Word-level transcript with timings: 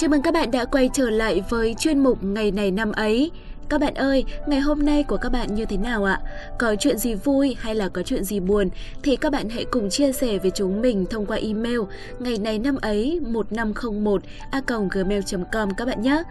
Chào 0.00 0.10
mừng 0.10 0.22
các 0.22 0.34
bạn 0.34 0.50
đã 0.50 0.64
quay 0.64 0.90
trở 0.92 1.10
lại 1.10 1.42
với 1.50 1.74
chuyên 1.78 1.98
mục 1.98 2.24
Ngày 2.24 2.50
này 2.50 2.70
năm 2.70 2.92
ấy. 2.92 3.30
Các 3.70 3.80
bạn 3.80 3.94
ơi, 3.94 4.24
ngày 4.46 4.60
hôm 4.60 4.84
nay 4.84 5.02
của 5.02 5.16
các 5.16 5.28
bạn 5.28 5.54
như 5.54 5.64
thế 5.64 5.76
nào 5.76 6.04
ạ? 6.04 6.20
Có 6.58 6.74
chuyện 6.78 6.98
gì 6.98 7.14
vui 7.14 7.56
hay 7.60 7.74
là 7.74 7.88
có 7.88 8.02
chuyện 8.02 8.24
gì 8.24 8.40
buồn 8.40 8.68
thì 9.02 9.16
các 9.16 9.32
bạn 9.32 9.48
hãy 9.48 9.64
cùng 9.70 9.90
chia 9.90 10.12
sẻ 10.12 10.38
với 10.38 10.50
chúng 10.50 10.82
mình 10.82 11.06
thông 11.10 11.26
qua 11.26 11.36
email 11.36 11.80
ngày 12.18 12.38
này 12.38 12.58
năm 12.58 12.76
ấy 12.82 13.20
1501 13.22 14.22
a 14.50 14.60
gmail.com 14.90 15.74
các 15.76 15.84
bạn 15.84 16.02
nhé. 16.02 16.22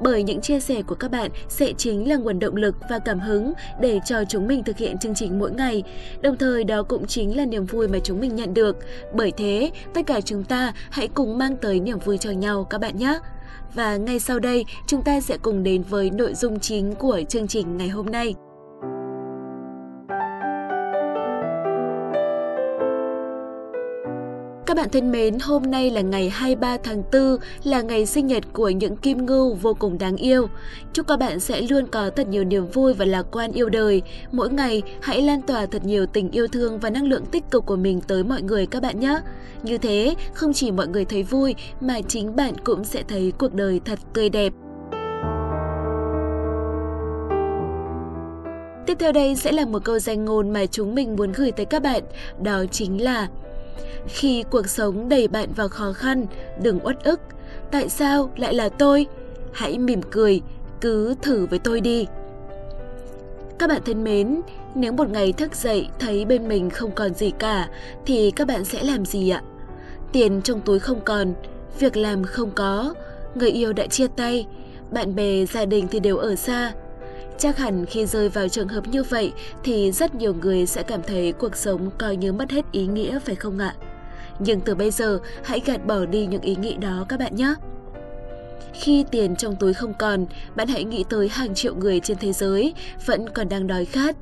Bởi 0.00 0.22
những 0.22 0.40
chia 0.40 0.60
sẻ 0.60 0.82
của 0.82 0.94
các 0.94 1.10
bạn 1.10 1.30
sẽ 1.48 1.72
chính 1.76 2.08
là 2.08 2.16
nguồn 2.16 2.38
động 2.38 2.56
lực 2.56 2.76
và 2.88 2.98
cảm 2.98 3.20
hứng 3.20 3.52
để 3.80 4.00
cho 4.04 4.24
chúng 4.28 4.46
mình 4.46 4.64
thực 4.64 4.76
hiện 4.76 4.98
chương 4.98 5.14
trình 5.14 5.38
mỗi 5.38 5.50
ngày. 5.50 5.82
Đồng 6.20 6.36
thời 6.36 6.64
đó 6.64 6.82
cũng 6.82 7.06
chính 7.06 7.36
là 7.36 7.44
niềm 7.44 7.66
vui 7.66 7.88
mà 7.88 7.98
chúng 8.04 8.20
mình 8.20 8.36
nhận 8.36 8.54
được. 8.54 8.76
Bởi 9.14 9.32
thế, 9.36 9.70
tất 9.94 10.06
cả 10.06 10.20
chúng 10.20 10.44
ta 10.44 10.72
hãy 10.90 11.08
cùng 11.08 11.38
mang 11.38 11.56
tới 11.56 11.80
niềm 11.80 11.98
vui 11.98 12.18
cho 12.18 12.30
nhau 12.30 12.64
các 12.64 12.80
bạn 12.80 12.96
nhé. 12.96 13.18
Và 13.74 13.96
ngay 13.96 14.18
sau 14.18 14.38
đây, 14.38 14.64
chúng 14.86 15.02
ta 15.02 15.20
sẽ 15.20 15.36
cùng 15.42 15.62
đến 15.62 15.82
với 15.82 16.10
nội 16.10 16.34
dung 16.34 16.60
chính 16.60 16.94
của 16.94 17.20
chương 17.28 17.48
trình 17.48 17.76
ngày 17.76 17.88
hôm 17.88 18.06
nay. 18.06 18.34
Bạn 24.78 24.88
thân 24.90 25.12
mến, 25.12 25.38
hôm 25.42 25.62
nay 25.62 25.90
là 25.90 26.00
ngày 26.00 26.28
23 26.28 26.76
tháng 26.84 27.02
4, 27.12 27.36
là 27.64 27.82
ngày 27.82 28.06
sinh 28.06 28.26
nhật 28.26 28.44
của 28.52 28.68
những 28.68 28.96
kim 28.96 29.26
ngưu 29.26 29.54
vô 29.54 29.74
cùng 29.74 29.98
đáng 29.98 30.16
yêu. 30.16 30.46
Chúc 30.92 31.06
các 31.06 31.18
bạn 31.18 31.40
sẽ 31.40 31.60
luôn 31.60 31.86
có 31.86 32.10
thật 32.10 32.28
nhiều 32.28 32.44
niềm 32.44 32.66
vui 32.66 32.94
và 32.94 33.04
lạc 33.04 33.26
quan 33.32 33.52
yêu 33.52 33.68
đời. 33.68 34.02
Mỗi 34.32 34.50
ngày, 34.50 34.82
hãy 35.02 35.22
lan 35.22 35.42
tỏa 35.42 35.66
thật 35.66 35.84
nhiều 35.84 36.06
tình 36.06 36.30
yêu 36.30 36.46
thương 36.48 36.78
và 36.78 36.90
năng 36.90 37.06
lượng 37.06 37.26
tích 37.26 37.44
cực 37.50 37.66
của 37.66 37.76
mình 37.76 38.00
tới 38.00 38.24
mọi 38.24 38.42
người 38.42 38.66
các 38.66 38.82
bạn 38.82 39.00
nhé. 39.00 39.20
Như 39.62 39.78
thế, 39.78 40.14
không 40.32 40.52
chỉ 40.52 40.70
mọi 40.70 40.88
người 40.88 41.04
thấy 41.04 41.22
vui, 41.22 41.54
mà 41.80 42.00
chính 42.00 42.36
bạn 42.36 42.54
cũng 42.64 42.84
sẽ 42.84 43.02
thấy 43.08 43.32
cuộc 43.38 43.54
đời 43.54 43.80
thật 43.84 43.98
tươi 44.14 44.28
đẹp. 44.28 44.52
Tiếp 48.86 48.96
theo 48.98 49.12
đây 49.12 49.36
sẽ 49.36 49.52
là 49.52 49.64
một 49.64 49.84
câu 49.84 49.98
danh 49.98 50.24
ngôn 50.24 50.50
mà 50.52 50.66
chúng 50.66 50.94
mình 50.94 51.16
muốn 51.16 51.32
gửi 51.32 51.52
tới 51.52 51.66
các 51.66 51.82
bạn, 51.82 52.02
đó 52.42 52.64
chính 52.70 53.02
là 53.02 53.28
khi 54.08 54.44
cuộc 54.50 54.68
sống 54.68 55.08
đầy 55.08 55.28
bạn 55.28 55.52
vào 55.52 55.68
khó 55.68 55.92
khăn, 55.92 56.26
đừng 56.62 56.80
uất 56.82 57.04
ức. 57.04 57.20
Tại 57.70 57.88
sao 57.88 58.30
lại 58.36 58.54
là 58.54 58.68
tôi? 58.68 59.06
Hãy 59.52 59.78
mỉm 59.78 60.00
cười, 60.10 60.40
cứ 60.80 61.14
thử 61.22 61.46
với 61.46 61.58
tôi 61.58 61.80
đi. 61.80 62.06
Các 63.58 63.68
bạn 63.68 63.82
thân 63.84 64.04
mến, 64.04 64.40
nếu 64.74 64.92
một 64.92 65.10
ngày 65.10 65.32
thức 65.32 65.54
dậy 65.54 65.88
thấy 65.98 66.24
bên 66.24 66.48
mình 66.48 66.70
không 66.70 66.90
còn 66.90 67.14
gì 67.14 67.30
cả 67.38 67.68
thì 68.06 68.30
các 68.30 68.46
bạn 68.46 68.64
sẽ 68.64 68.82
làm 68.82 69.04
gì 69.04 69.30
ạ? 69.30 69.42
Tiền 70.12 70.42
trong 70.42 70.60
túi 70.60 70.78
không 70.78 71.00
còn, 71.04 71.34
việc 71.78 71.96
làm 71.96 72.24
không 72.24 72.50
có, 72.50 72.94
người 73.34 73.50
yêu 73.50 73.72
đã 73.72 73.86
chia 73.86 74.06
tay, 74.16 74.46
bạn 74.90 75.14
bè, 75.14 75.44
gia 75.44 75.64
đình 75.64 75.88
thì 75.90 76.00
đều 76.00 76.16
ở 76.16 76.34
xa, 76.34 76.72
Chắc 77.38 77.58
hẳn 77.58 77.86
khi 77.86 78.06
rơi 78.06 78.28
vào 78.28 78.48
trường 78.48 78.68
hợp 78.68 78.88
như 78.88 79.02
vậy 79.02 79.32
thì 79.64 79.92
rất 79.92 80.14
nhiều 80.14 80.34
người 80.34 80.66
sẽ 80.66 80.82
cảm 80.82 81.02
thấy 81.02 81.32
cuộc 81.32 81.56
sống 81.56 81.90
coi 81.98 82.16
như 82.16 82.32
mất 82.32 82.50
hết 82.50 82.64
ý 82.72 82.86
nghĩa 82.86 83.18
phải 83.18 83.34
không 83.34 83.58
ạ? 83.58 83.74
Nhưng 84.38 84.60
từ 84.60 84.74
bây 84.74 84.90
giờ 84.90 85.18
hãy 85.44 85.60
gạt 85.64 85.86
bỏ 85.86 86.04
đi 86.04 86.26
những 86.26 86.42
ý 86.42 86.56
nghĩ 86.56 86.76
đó 86.76 87.06
các 87.08 87.18
bạn 87.18 87.36
nhé. 87.36 87.54
Khi 88.72 89.04
tiền 89.10 89.36
trong 89.36 89.56
túi 89.56 89.74
không 89.74 89.94
còn, 89.98 90.26
bạn 90.56 90.68
hãy 90.68 90.84
nghĩ 90.84 91.04
tới 91.10 91.28
hàng 91.28 91.54
triệu 91.54 91.74
người 91.74 92.00
trên 92.00 92.16
thế 92.20 92.32
giới 92.32 92.74
vẫn 93.06 93.28
còn 93.28 93.48
đang 93.48 93.66
đói 93.66 93.84
khát. 93.84 94.16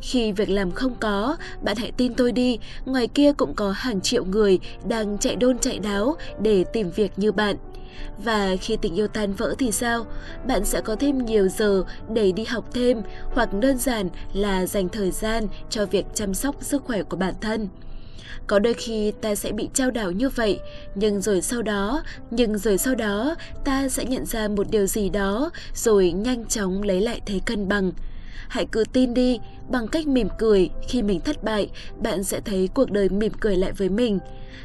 Khi 0.00 0.32
việc 0.32 0.48
làm 0.48 0.70
không 0.70 0.94
có, 1.00 1.36
bạn 1.62 1.76
hãy 1.76 1.92
tin 1.96 2.14
tôi 2.14 2.32
đi, 2.32 2.58
ngoài 2.84 3.06
kia 3.06 3.32
cũng 3.32 3.54
có 3.54 3.70
hàng 3.70 4.00
triệu 4.00 4.24
người 4.24 4.58
đang 4.88 5.18
chạy 5.18 5.36
đôn 5.36 5.58
chạy 5.58 5.78
đáo 5.78 6.16
để 6.40 6.64
tìm 6.72 6.90
việc 6.90 7.12
như 7.16 7.32
bạn. 7.32 7.56
Và 8.18 8.56
khi 8.60 8.76
tình 8.76 8.94
yêu 8.94 9.08
tan 9.08 9.32
vỡ 9.32 9.54
thì 9.58 9.72
sao? 9.72 10.06
Bạn 10.46 10.64
sẽ 10.64 10.80
có 10.80 10.96
thêm 10.96 11.24
nhiều 11.24 11.48
giờ 11.48 11.84
để 12.08 12.32
đi 12.32 12.44
học 12.44 12.64
thêm 12.72 13.02
hoặc 13.34 13.54
đơn 13.54 13.78
giản 13.78 14.08
là 14.32 14.66
dành 14.66 14.88
thời 14.88 15.10
gian 15.10 15.46
cho 15.70 15.86
việc 15.86 16.06
chăm 16.14 16.34
sóc 16.34 16.56
sức 16.60 16.84
khỏe 16.84 17.02
của 17.02 17.16
bản 17.16 17.34
thân. 17.40 17.68
Có 18.46 18.58
đôi 18.58 18.74
khi 18.74 19.12
ta 19.20 19.34
sẽ 19.34 19.52
bị 19.52 19.68
trao 19.74 19.90
đảo 19.90 20.10
như 20.10 20.28
vậy, 20.28 20.60
nhưng 20.94 21.20
rồi 21.20 21.42
sau 21.42 21.62
đó, 21.62 22.02
nhưng 22.30 22.58
rồi 22.58 22.78
sau 22.78 22.94
đó 22.94 23.34
ta 23.64 23.88
sẽ 23.88 24.04
nhận 24.04 24.26
ra 24.26 24.48
một 24.48 24.70
điều 24.70 24.86
gì 24.86 25.08
đó 25.08 25.50
rồi 25.74 26.12
nhanh 26.12 26.46
chóng 26.46 26.82
lấy 26.82 27.00
lại 27.00 27.20
thế 27.26 27.40
cân 27.46 27.68
bằng. 27.68 27.92
Hãy 28.48 28.66
cứ 28.72 28.84
tin 28.92 29.14
đi, 29.14 29.38
bằng 29.68 29.88
cách 29.88 30.06
mỉm 30.06 30.28
cười, 30.38 30.70
khi 30.88 31.02
mình 31.02 31.20
thất 31.20 31.44
bại, 31.44 31.70
bạn 31.98 32.24
sẽ 32.24 32.40
thấy 32.40 32.68
cuộc 32.74 32.90
đời 32.90 33.08
mỉm 33.08 33.32
cười 33.40 33.56
lại 33.56 33.72
với 33.72 33.88
mình. 33.88 34.18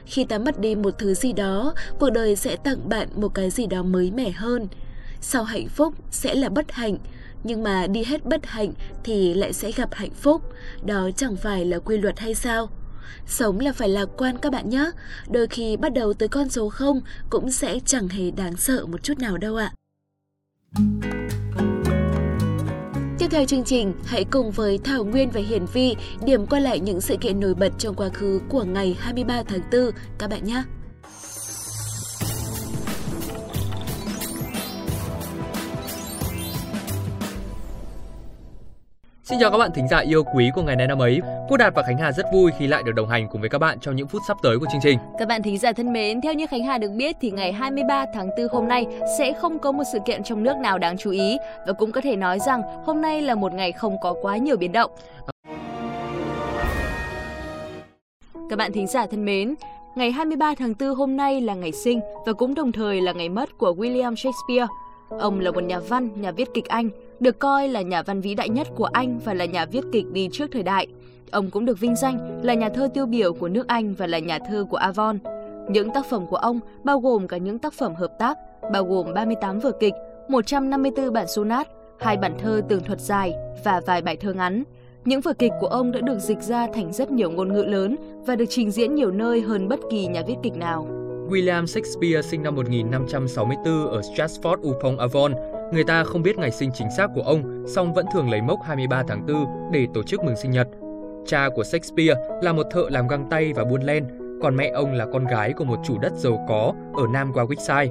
Khi 0.06 0.26
ta 0.26 0.38
mất 0.38 0.60
đi 0.60 0.76
một 0.76 0.94
thứ 0.98 1.14
gì 1.14 1.34
đó, 1.34 1.74
cuộc 2.00 2.10
đời 2.10 2.36
sẽ 2.36 2.56
tặng 2.56 2.90
bạn 2.90 3.08
một 3.16 3.34
cái 3.34 3.50
gì 3.50 3.68
đó 3.68 3.84
mới 3.84 4.12
mẻ 4.12 4.32
hơn. 4.32 4.68
Sau 5.22 5.44
hạnh 5.44 5.68
phúc 5.68 5.94
sẽ 6.12 6.36
là 6.36 6.50
bất 6.50 6.72
hạnh, 6.72 6.98
nhưng 7.44 7.64
mà 7.64 7.88
đi 7.88 8.04
hết 8.04 8.26
bất 8.26 8.46
hạnh 8.46 8.74
thì 9.04 9.34
lại 9.34 9.54
sẽ 9.54 9.72
gặp 9.72 9.90
hạnh 9.94 10.14
phúc. 10.22 10.42
Đó 10.86 11.10
chẳng 11.18 11.36
phải 11.36 11.66
là 11.66 11.80
quy 11.80 11.98
luật 11.98 12.20
hay 12.20 12.36
sao? 12.36 12.70
Sống 13.26 13.60
là 13.60 13.72
phải 13.74 13.90
lạc 13.90 14.06
quan 14.18 14.38
các 14.38 14.52
bạn 14.52 14.70
nhé. 14.70 14.92
Đôi 15.30 15.48
khi 15.48 15.78
bắt 15.78 15.94
đầu 15.94 16.14
tới 16.14 16.28
con 16.28 16.50
số 16.50 16.70
0 16.70 17.02
cũng 17.30 17.52
sẽ 17.52 17.80
chẳng 17.86 18.08
hề 18.08 18.32
đáng 18.32 18.58
sợ 18.58 18.86
một 18.86 19.04
chút 19.04 19.20
nào 19.20 19.38
đâu 19.38 19.56
ạ. 19.56 19.74
Tiếp 23.20 23.28
theo 23.32 23.46
chương 23.46 23.64
trình, 23.64 23.94
hãy 24.06 24.26
cùng 24.32 24.52
với 24.52 24.80
Thảo 24.84 25.04
Nguyên 25.04 25.30
và 25.30 25.42
Hiển 25.42 25.66
Vi 25.66 25.96
điểm 26.26 26.46
qua 26.46 26.60
lại 26.60 26.80
những 26.80 27.02
sự 27.02 27.16
kiện 27.22 27.40
nổi 27.40 27.54
bật 27.54 27.70
trong 27.78 27.96
quá 27.96 28.10
khứ 28.10 28.42
của 28.50 28.64
ngày 28.64 28.98
23 29.00 29.44
tháng 29.44 29.62
4 29.72 29.92
các 30.18 30.30
bạn 30.30 30.44
nhé. 30.44 30.64
Xin 39.30 39.40
chào 39.40 39.52
các 39.52 39.58
bạn 39.58 39.72
thính 39.76 39.88
giả 39.88 39.98
yêu 40.00 40.24
quý 40.24 40.52
của 40.56 40.62
ngày 40.62 40.76
này 40.76 40.88
năm 40.88 41.02
ấy. 41.02 41.20
Quốc 41.48 41.58
Đạt 41.58 41.74
và 41.76 41.84
Khánh 41.84 41.98
Hà 41.98 42.12
rất 42.12 42.26
vui 42.34 42.52
khi 42.60 42.68
lại 42.68 42.84
được 42.84 42.92
đồng 42.96 43.10
hành 43.10 43.28
cùng 43.32 43.42
với 43.42 43.50
các 43.50 43.58
bạn 43.58 43.80
trong 43.80 43.96
những 43.96 44.08
phút 44.08 44.22
sắp 44.28 44.38
tới 44.44 44.60
của 44.60 44.66
chương 44.72 44.82
trình. 44.84 45.00
Các 45.20 45.28
bạn 45.28 45.44
thính 45.44 45.58
giả 45.58 45.72
thân 45.72 45.94
mến, 45.94 46.22
theo 46.22 46.34
như 46.34 46.48
Khánh 46.48 46.64
Hà 46.64 46.78
được 46.78 46.92
biết 46.96 47.16
thì 47.22 47.32
ngày 47.32 47.54
23 47.54 48.06
tháng 48.14 48.30
4 48.38 48.48
hôm 48.52 48.68
nay 48.68 48.86
sẽ 49.18 49.34
không 49.34 49.60
có 49.60 49.72
một 49.72 49.84
sự 49.94 50.00
kiện 50.06 50.24
trong 50.24 50.44
nước 50.44 50.58
nào 50.58 50.78
đáng 50.78 50.98
chú 50.98 51.12
ý 51.12 51.38
và 51.68 51.74
cũng 51.74 51.92
có 51.92 52.02
thể 52.02 52.16
nói 52.16 52.40
rằng 52.40 52.62
hôm 52.86 53.02
nay 53.02 53.22
là 53.22 53.36
một 53.36 53.54
ngày 53.54 53.72
không 53.72 53.96
có 54.02 54.16
quá 54.22 54.38
nhiều 54.38 54.58
biến 54.58 54.72
động. 54.72 54.92
Các 58.50 58.56
bạn 58.58 58.72
thính 58.72 58.88
giả 58.88 59.06
thân 59.12 59.26
mến, 59.26 59.56
ngày 59.96 60.12
23 60.12 60.54
tháng 60.60 60.74
4 60.80 60.96
hôm 60.96 61.18
nay 61.18 61.42
là 61.42 61.54
ngày 61.54 61.72
sinh 61.72 62.00
và 62.26 62.34
cũng 62.34 62.56
đồng 62.56 62.72
thời 62.72 63.02
là 63.02 63.14
ngày 63.14 63.30
mất 63.30 63.58
của 63.58 63.76
William 63.78 64.16
Shakespeare. 64.16 64.68
Ông 65.10 65.40
là 65.40 65.52
một 65.52 65.64
nhà 65.64 65.80
văn, 65.80 66.10
nhà 66.16 66.32
viết 66.32 66.48
kịch 66.54 66.66
Anh, 66.66 66.90
được 67.20 67.40
coi 67.40 67.68
là 67.68 67.82
nhà 67.82 68.02
văn 68.02 68.22
vĩ 68.22 68.36
đại 68.36 68.50
nhất 68.50 68.68
của 68.76 68.86
Anh 68.86 69.20
và 69.26 69.34
là 69.34 69.46
nhà 69.46 69.66
viết 69.66 69.82
kịch 69.92 70.06
đi 70.12 70.30
trước 70.32 70.48
thời 70.52 70.64
đại. 70.64 70.88
Ông 71.32 71.50
cũng 71.50 71.66
được 71.66 71.80
vinh 71.80 71.96
danh 71.96 72.42
là 72.44 72.54
nhà 72.54 72.70
thơ 72.70 72.90
tiêu 72.94 73.06
biểu 73.06 73.34
của 73.34 73.48
nước 73.48 73.68
Anh 73.68 73.94
và 73.94 74.08
là 74.08 74.20
nhà 74.20 74.40
thơ 74.50 74.66
của 74.70 74.78
Avon. 74.78 75.20
Những 75.70 75.90
tác 75.94 76.06
phẩm 76.10 76.26
của 76.30 76.38
ông 76.38 76.60
bao 76.84 77.00
gồm 77.00 77.28
cả 77.28 77.38
những 77.38 77.60
tác 77.60 77.74
phẩm 77.74 77.96
hợp 77.96 78.12
tác, 78.20 78.38
bao 78.72 78.84
gồm 78.84 79.14
38 79.14 79.60
vở 79.60 79.72
kịch, 79.72 79.94
154 80.30 81.14
bản 81.14 81.28
sonat, 81.28 81.68
hai 82.00 82.18
bản 82.18 82.38
thơ 82.40 82.62
tường 82.70 82.84
thuật 82.84 83.02
dài 83.02 83.34
và 83.64 83.82
vài 83.86 84.02
bài 84.02 84.16
thơ 84.16 84.34
ngắn. 84.34 84.64
Những 85.06 85.22
vở 85.22 85.34
kịch 85.34 85.52
của 85.60 85.68
ông 85.68 85.92
đã 85.92 86.00
được 86.02 86.20
dịch 86.20 86.42
ra 86.42 86.68
thành 86.74 86.94
rất 86.94 87.12
nhiều 87.12 87.32
ngôn 87.32 87.54
ngữ 87.54 87.64
lớn 87.64 87.96
và 88.26 88.36
được 88.36 88.46
trình 88.50 88.72
diễn 88.72 88.96
nhiều 88.96 89.12
nơi 89.12 89.42
hơn 89.42 89.68
bất 89.68 89.80
kỳ 89.92 90.08
nhà 90.08 90.24
viết 90.28 90.36
kịch 90.44 90.56
nào. 90.56 90.88
William 91.30 91.66
Shakespeare 91.66 92.22
sinh 92.22 92.44
năm 92.44 92.56
1564 92.56 93.88
ở 93.88 94.02
Stratford 94.02 94.72
upon 94.72 94.98
Avon. 94.98 95.57
Người 95.72 95.84
ta 95.84 96.04
không 96.04 96.24
biết 96.24 96.38
ngày 96.38 96.52
sinh 96.52 96.72
chính 96.74 96.92
xác 96.98 97.08
của 97.16 97.22
ông, 97.22 97.64
song 97.68 97.94
vẫn 97.94 98.06
thường 98.14 98.30
lấy 98.30 98.42
mốc 98.42 98.60
23 98.64 99.04
tháng 99.08 99.26
4 99.28 99.46
để 99.72 99.88
tổ 99.94 100.04
chức 100.04 100.24
mừng 100.24 100.36
sinh 100.36 100.52
nhật. 100.52 100.68
Cha 101.26 101.50
của 101.56 101.64
Shakespeare 101.64 102.16
là 102.42 102.54
một 102.54 102.64
thợ 102.72 102.84
làm 102.90 103.08
găng 103.08 103.30
tay 103.30 103.54
và 103.54 103.64
buôn 103.64 103.82
len, 103.82 104.08
còn 104.42 104.56
mẹ 104.56 104.68
ông 104.68 104.94
là 104.94 105.06
con 105.14 105.26
gái 105.26 105.54
của 105.54 105.66
một 105.66 105.80
chủ 105.86 105.98
đất 105.98 106.14
giàu 106.16 106.46
có 106.48 106.74
ở 106.94 107.04
Nam 107.14 107.32
Warwickshire. 107.32 107.90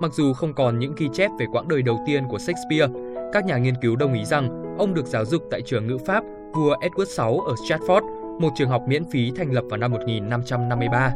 Mặc 0.00 0.12
dù 0.12 0.32
không 0.32 0.54
còn 0.54 0.78
những 0.78 0.94
ghi 0.96 1.08
chép 1.12 1.30
về 1.38 1.46
quãng 1.52 1.68
đời 1.68 1.82
đầu 1.82 2.00
tiên 2.06 2.24
của 2.28 2.38
Shakespeare, 2.38 2.92
các 3.32 3.44
nhà 3.44 3.58
nghiên 3.58 3.74
cứu 3.82 3.96
đồng 3.96 4.14
ý 4.14 4.24
rằng 4.24 4.76
ông 4.78 4.94
được 4.94 5.06
giáo 5.06 5.24
dục 5.24 5.42
tại 5.50 5.62
trường 5.62 5.86
ngữ 5.86 5.98
pháp 6.06 6.24
vua 6.54 6.76
Edward 6.76 7.30
VI 7.30 7.38
ở 7.46 7.54
Stratford, 7.54 8.02
một 8.40 8.50
trường 8.56 8.68
học 8.68 8.82
miễn 8.88 9.04
phí 9.04 9.30
thành 9.36 9.52
lập 9.52 9.64
vào 9.70 9.78
năm 9.78 9.90
1553. 9.90 11.12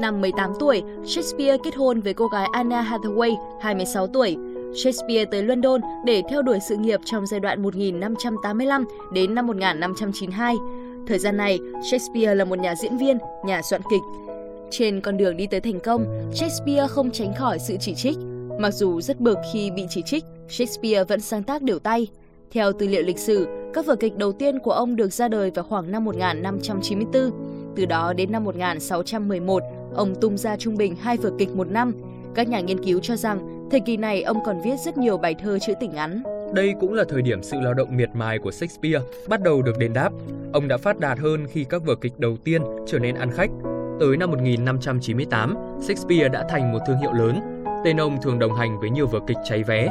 Năm 0.00 0.20
18 0.20 0.50
tuổi, 0.60 0.82
Shakespeare 1.04 1.56
kết 1.64 1.74
hôn 1.76 2.00
với 2.00 2.14
cô 2.14 2.26
gái 2.26 2.48
Anna 2.52 2.82
Hathaway, 2.82 3.34
26 3.60 4.06
tuổi. 4.06 4.36
Shakespeare 4.74 5.24
tới 5.24 5.42
London 5.42 5.80
để 6.04 6.22
theo 6.30 6.42
đuổi 6.42 6.58
sự 6.68 6.76
nghiệp 6.76 7.00
trong 7.04 7.26
giai 7.26 7.40
đoạn 7.40 7.62
1585 7.62 8.84
đến 9.12 9.34
năm 9.34 9.46
1592. 9.46 10.56
Thời 11.06 11.18
gian 11.18 11.36
này, 11.36 11.58
Shakespeare 11.90 12.34
là 12.34 12.44
một 12.44 12.58
nhà 12.58 12.74
diễn 12.82 12.96
viên, 12.96 13.18
nhà 13.44 13.62
soạn 13.62 13.82
kịch. 13.90 14.02
Trên 14.70 15.00
con 15.00 15.16
đường 15.16 15.36
đi 15.36 15.46
tới 15.46 15.60
thành 15.60 15.80
công, 15.80 16.30
Shakespeare 16.34 16.86
không 16.88 17.10
tránh 17.10 17.34
khỏi 17.38 17.58
sự 17.58 17.76
chỉ 17.80 17.94
trích. 17.94 18.16
Mặc 18.58 18.70
dù 18.70 19.00
rất 19.00 19.20
bực 19.20 19.38
khi 19.52 19.70
bị 19.70 19.86
chỉ 19.90 20.02
trích, 20.02 20.24
Shakespeare 20.48 21.04
vẫn 21.04 21.20
sáng 21.20 21.42
tác 21.42 21.62
điều 21.62 21.78
tay. 21.78 22.08
Theo 22.50 22.72
tư 22.72 22.86
liệu 22.86 23.02
lịch 23.02 23.18
sử, 23.18 23.46
các 23.74 23.86
vở 23.86 23.96
kịch 23.96 24.16
đầu 24.16 24.32
tiên 24.32 24.58
của 24.58 24.72
ông 24.72 24.96
được 24.96 25.12
ra 25.12 25.28
đời 25.28 25.50
vào 25.50 25.64
khoảng 25.64 25.92
năm 25.92 26.04
1594. 26.04 27.30
Từ 27.76 27.86
đó 27.86 28.12
đến 28.12 28.32
năm 28.32 28.44
1611, 28.44 29.62
ông 29.94 30.14
tung 30.20 30.38
ra 30.38 30.56
trung 30.56 30.76
bình 30.76 30.96
hai 30.96 31.16
vở 31.16 31.30
kịch 31.38 31.56
một 31.56 31.70
năm. 31.70 31.92
Các 32.34 32.48
nhà 32.48 32.60
nghiên 32.60 32.84
cứu 32.84 33.00
cho 33.02 33.16
rằng 33.16 33.53
Thời 33.74 33.80
kỳ 33.80 33.96
này 33.96 34.22
ông 34.22 34.44
còn 34.44 34.60
viết 34.60 34.76
rất 34.80 34.98
nhiều 34.98 35.18
bài 35.18 35.34
thơ 35.34 35.58
trữ 35.58 35.72
tình 35.80 35.94
ngắn. 35.94 36.22
Đây 36.54 36.74
cũng 36.80 36.92
là 36.92 37.04
thời 37.08 37.22
điểm 37.22 37.42
sự 37.42 37.60
lao 37.60 37.74
động 37.74 37.96
miệt 37.96 38.08
mài 38.14 38.38
của 38.38 38.50
Shakespeare 38.50 39.00
bắt 39.28 39.42
đầu 39.42 39.62
được 39.62 39.78
đền 39.78 39.92
đáp. 39.92 40.10
Ông 40.52 40.68
đã 40.68 40.76
phát 40.76 40.98
đạt 40.98 41.18
hơn 41.18 41.46
khi 41.46 41.64
các 41.64 41.82
vở 41.84 41.94
kịch 41.94 42.12
đầu 42.18 42.36
tiên 42.44 42.62
trở 42.86 42.98
nên 42.98 43.14
ăn 43.14 43.30
khách. 43.30 43.50
Tới 44.00 44.16
năm 44.16 44.30
1598, 44.30 45.54
Shakespeare 45.80 46.28
đã 46.28 46.44
thành 46.48 46.72
một 46.72 46.78
thương 46.86 46.98
hiệu 46.98 47.12
lớn. 47.12 47.40
Tên 47.84 48.00
ông 48.00 48.22
thường 48.22 48.38
đồng 48.38 48.54
hành 48.54 48.80
với 48.80 48.90
nhiều 48.90 49.06
vở 49.06 49.20
kịch 49.26 49.38
cháy 49.44 49.62
vé. 49.62 49.88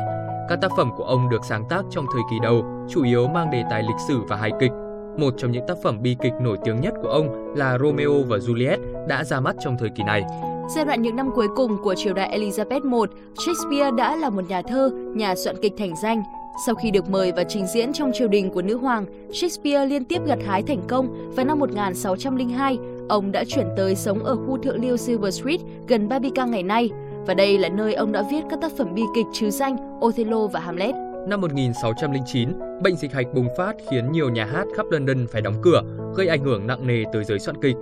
Các 0.50 0.62
tác 0.62 0.72
phẩm 0.78 0.92
của 0.98 1.04
ông 1.04 1.30
được 1.30 1.42
sáng 1.50 1.64
tác 1.70 1.82
trong 1.92 2.06
thời 2.14 2.22
kỳ 2.32 2.38
đầu, 2.44 2.66
chủ 2.90 3.04
yếu 3.04 3.28
mang 3.28 3.52
đề 3.52 3.64
tài 3.70 3.84
lịch 3.84 4.00
sử 4.08 4.22
và 4.28 4.36
hài 4.36 4.52
kịch. 4.60 4.72
Một 5.18 5.34
trong 5.38 5.52
những 5.52 5.68
tác 5.68 5.78
phẩm 5.84 6.02
bi 6.02 6.16
kịch 6.22 6.34
nổi 6.42 6.58
tiếng 6.66 6.82
nhất 6.82 6.94
của 7.02 7.10
ông 7.10 7.56
là 7.56 7.78
Romeo 7.78 8.14
và 8.28 8.38
Juliet 8.38 9.08
đã 9.08 9.24
ra 9.24 9.40
mắt 9.40 9.56
trong 9.60 9.78
thời 9.78 9.90
kỳ 9.90 10.04
này. 10.04 10.24
Giai 10.68 10.86
đoạn 10.86 11.02
những 11.02 11.16
năm 11.16 11.30
cuối 11.36 11.48
cùng 11.56 11.78
của 11.84 11.96
triều 11.96 12.14
đại 12.14 12.40
Elizabeth 12.40 13.08
I, 13.08 13.16
Shakespeare 13.46 13.92
đã 13.98 14.16
là 14.16 14.30
một 14.30 14.50
nhà 14.50 14.62
thơ, 14.62 14.92
nhà 15.16 15.36
soạn 15.36 15.56
kịch 15.62 15.74
thành 15.78 15.94
danh. 16.04 16.24
Sau 16.66 16.76
khi 16.76 16.92
được 16.92 17.10
mời 17.10 17.32
và 17.32 17.44
trình 17.44 17.68
diễn 17.68 17.94
trong 17.94 18.12
triều 18.14 18.28
đình 18.28 18.50
của 18.50 18.62
nữ 18.62 18.78
hoàng, 18.78 19.06
Shakespeare 19.34 19.86
liên 19.86 20.06
tiếp 20.06 20.22
gặt 20.26 20.40
hái 20.48 20.64
thành 20.64 20.82
công 20.88 21.34
và 21.36 21.44
năm 21.44 21.60
1602, 21.60 22.78
ông 23.10 23.32
đã 23.32 23.44
chuyển 23.44 23.68
tới 23.78 23.96
sống 23.96 24.24
ở 24.24 24.36
khu 24.36 24.58
thượng 24.58 24.86
lưu 24.86 24.98
Silver 24.98 25.42
Street 25.42 25.60
gần 25.88 26.10
Barbican 26.10 26.52
ngày 26.52 26.64
nay. 26.64 26.90
Và 27.28 27.34
đây 27.34 27.58
là 27.58 27.70
nơi 27.70 27.94
ông 27.94 28.12
đã 28.12 28.24
viết 28.32 28.42
các 28.50 28.62
tác 28.62 28.72
phẩm 28.78 28.96
bi 28.96 29.04
kịch 29.16 29.26
trứ 29.34 29.50
danh 29.50 30.00
Othello 30.06 30.48
và 30.48 30.60
Hamlet. 30.60 30.96
Năm 31.28 31.42
1609, 31.42 32.50
bệnh 32.84 32.96
dịch 32.96 33.14
hạch 33.14 33.34
bùng 33.34 33.48
phát 33.58 33.76
khiến 33.90 34.12
nhiều 34.12 34.30
nhà 34.30 34.46
hát 34.46 34.66
khắp 34.76 34.86
London 34.90 35.28
phải 35.32 35.42
đóng 35.42 35.56
cửa, 35.62 35.82
gây 36.16 36.28
ảnh 36.28 36.44
hưởng 36.44 36.68
nặng 36.68 36.88
nề 36.88 37.04
tới 37.14 37.24
giới 37.24 37.40
soạn 37.40 37.62
kịch. 37.62 37.76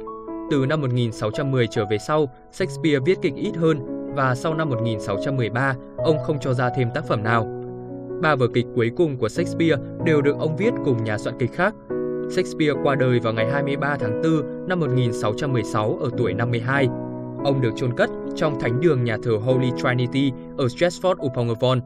Từ 0.51 0.65
năm 0.65 0.81
1610 0.81 1.67
trở 1.67 1.85
về 1.85 1.97
sau, 1.97 2.31
Shakespeare 2.51 2.99
viết 3.05 3.17
kịch 3.21 3.33
ít 3.35 3.51
hơn 3.55 3.79
và 4.15 4.35
sau 4.35 4.53
năm 4.53 4.69
1613, 4.69 5.75
ông 5.97 6.17
không 6.23 6.39
cho 6.39 6.53
ra 6.53 6.69
thêm 6.75 6.89
tác 6.93 7.07
phẩm 7.07 7.23
nào. 7.23 7.47
Ba 8.21 8.35
vở 8.35 8.47
kịch 8.53 8.65
cuối 8.75 8.91
cùng 8.97 9.17
của 9.17 9.29
Shakespeare 9.29 9.75
đều 10.05 10.21
được 10.21 10.35
ông 10.39 10.57
viết 10.57 10.73
cùng 10.85 11.03
nhà 11.03 11.17
soạn 11.17 11.35
kịch 11.39 11.53
khác. 11.53 11.75
Shakespeare 12.35 12.73
qua 12.83 12.95
đời 12.95 13.19
vào 13.19 13.33
ngày 13.33 13.51
23 13.51 13.97
tháng 13.99 14.21
4 14.21 14.67
năm 14.67 14.79
1616 14.79 15.97
ở 16.01 16.09
tuổi 16.17 16.33
52. 16.33 16.87
Ông 17.43 17.61
được 17.61 17.71
chôn 17.75 17.97
cất 17.97 18.09
trong 18.35 18.59
thánh 18.59 18.81
đường 18.81 19.03
nhà 19.03 19.17
thờ 19.23 19.31
Holy 19.45 19.71
Trinity 19.81 20.31
ở 20.57 20.65
Stratford 20.65 21.15
upon 21.25 21.47
Avon. 21.47 21.81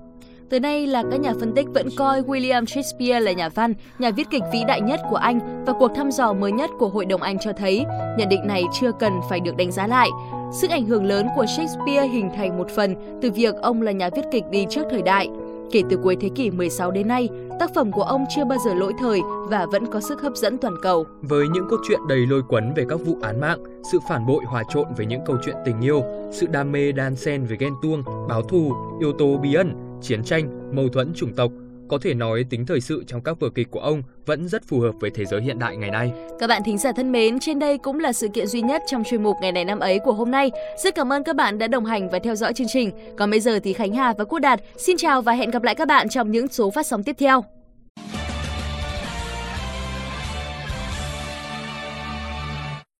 Tới 0.49 0.59
nay 0.59 0.87
là 0.87 1.03
các 1.11 1.19
nhà 1.19 1.33
phân 1.39 1.53
tích 1.55 1.65
vẫn 1.73 1.87
coi 1.97 2.21
William 2.21 2.65
Shakespeare 2.65 3.19
là 3.19 3.31
nhà 3.31 3.49
văn, 3.49 3.73
nhà 3.99 4.11
viết 4.11 4.27
kịch 4.31 4.43
vĩ 4.53 4.59
đại 4.67 4.81
nhất 4.81 4.99
của 5.09 5.15
Anh 5.15 5.65
và 5.65 5.73
cuộc 5.79 5.91
thăm 5.95 6.11
dò 6.11 6.33
mới 6.33 6.51
nhất 6.51 6.69
của 6.79 6.89
Hội 6.89 7.05
đồng 7.05 7.21
Anh 7.21 7.37
cho 7.39 7.53
thấy 7.53 7.85
nhận 8.17 8.29
định 8.29 8.47
này 8.47 8.63
chưa 8.73 8.91
cần 8.91 9.13
phải 9.29 9.39
được 9.39 9.57
đánh 9.57 9.71
giá 9.71 9.87
lại. 9.87 10.09
Sức 10.53 10.69
ảnh 10.69 10.85
hưởng 10.85 11.05
lớn 11.05 11.27
của 11.35 11.45
Shakespeare 11.45 12.07
hình 12.07 12.29
thành 12.35 12.57
một 12.57 12.67
phần 12.75 12.95
từ 13.21 13.31
việc 13.31 13.55
ông 13.55 13.81
là 13.81 13.91
nhà 13.91 14.09
viết 14.15 14.21
kịch 14.31 14.43
đi 14.51 14.65
trước 14.69 14.83
thời 14.91 15.01
đại. 15.01 15.29
Kể 15.71 15.81
từ 15.89 15.97
cuối 16.03 16.17
thế 16.21 16.29
kỷ 16.35 16.51
16 16.51 16.91
đến 16.91 17.07
nay, 17.07 17.29
tác 17.59 17.73
phẩm 17.75 17.91
của 17.91 18.03
ông 18.03 18.25
chưa 18.35 18.45
bao 18.45 18.59
giờ 18.65 18.73
lỗi 18.73 18.93
thời 18.99 19.21
và 19.49 19.65
vẫn 19.71 19.85
có 19.85 20.01
sức 20.01 20.21
hấp 20.21 20.35
dẫn 20.35 20.57
toàn 20.57 20.73
cầu. 20.81 21.05
Với 21.21 21.47
những 21.47 21.67
cốt 21.69 21.77
truyện 21.87 21.99
đầy 22.09 22.25
lôi 22.29 22.41
cuốn 22.41 22.73
về 22.75 22.85
các 22.89 22.99
vụ 23.05 23.17
án 23.21 23.41
mạng, 23.41 23.59
sự 23.91 23.99
phản 24.09 24.25
bội 24.25 24.43
hòa 24.47 24.63
trộn 24.73 24.85
với 24.97 25.05
những 25.05 25.21
câu 25.25 25.37
chuyện 25.45 25.55
tình 25.65 25.81
yêu, 25.81 26.03
sự 26.31 26.47
đam 26.47 26.71
mê 26.71 26.91
đan 26.91 27.15
xen 27.15 27.45
với 27.45 27.57
ghen 27.59 27.73
tuông, 27.81 28.03
báo 28.29 28.41
thù, 28.41 28.73
yếu 28.99 29.13
tố 29.13 29.37
bí 29.37 29.53
ẩn, 29.53 29.84
chiến 30.05 30.23
tranh, 30.23 30.75
mâu 30.75 30.89
thuẫn 30.89 31.13
chủng 31.13 31.33
tộc, 31.33 31.51
có 31.87 31.97
thể 32.01 32.13
nói 32.13 32.45
tính 32.49 32.65
thời 32.65 32.81
sự 32.81 33.03
trong 33.07 33.21
các 33.21 33.39
vở 33.39 33.49
kịch 33.55 33.67
của 33.71 33.79
ông 33.79 34.03
vẫn 34.25 34.47
rất 34.47 34.63
phù 34.67 34.79
hợp 34.79 34.91
với 34.99 35.09
thế 35.09 35.25
giới 35.25 35.41
hiện 35.41 35.59
đại 35.59 35.77
ngày 35.77 35.91
nay. 35.91 36.11
Các 36.39 36.47
bạn 36.47 36.61
thính 36.65 36.77
giả 36.77 36.91
thân 36.95 37.11
mến, 37.11 37.39
trên 37.39 37.59
đây 37.59 37.77
cũng 37.77 37.99
là 37.99 38.13
sự 38.13 38.27
kiện 38.27 38.47
duy 38.47 38.61
nhất 38.61 38.81
trong 38.87 39.03
chuyên 39.03 39.23
mục 39.23 39.35
ngày 39.41 39.51
này 39.51 39.65
năm 39.65 39.79
ấy 39.79 39.99
của 39.99 40.13
hôm 40.13 40.31
nay. 40.31 40.51
Rất 40.83 40.95
cảm 40.95 41.13
ơn 41.13 41.23
các 41.23 41.35
bạn 41.35 41.57
đã 41.57 41.67
đồng 41.67 41.85
hành 41.85 42.09
và 42.09 42.19
theo 42.19 42.35
dõi 42.35 42.53
chương 42.53 42.67
trình. 42.69 42.91
Còn 43.17 43.31
bây 43.31 43.39
giờ 43.39 43.59
thì 43.59 43.73
Khánh 43.73 43.93
Hà 43.93 44.13
và 44.17 44.23
Quốc 44.25 44.39
Đạt 44.39 44.61
xin 44.77 44.97
chào 44.97 45.21
và 45.21 45.33
hẹn 45.33 45.51
gặp 45.51 45.63
lại 45.63 45.75
các 45.75 45.87
bạn 45.87 46.09
trong 46.09 46.31
những 46.31 46.47
số 46.47 46.69
phát 46.69 46.87
sóng 46.87 47.03
tiếp 47.03 47.15
theo. 47.19 47.43